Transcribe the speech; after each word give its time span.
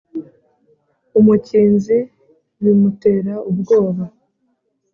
Umukinzi 1.19 1.97
bimutera 2.61 3.33
ubwoba 3.49 4.03